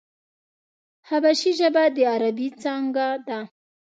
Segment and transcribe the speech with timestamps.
[1.07, 3.39] حبشي ژبه د عربي څانگه ده.